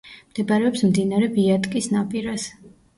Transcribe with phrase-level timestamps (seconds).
[0.29, 2.53] მდებარეობს მდინარე ვიატკის ნაპირას.